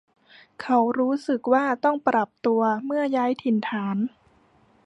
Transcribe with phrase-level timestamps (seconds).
[0.61, 3.97] เขารู้สึกว่าต้องปรับตัวเมื่อย้ายถิ่นฐาน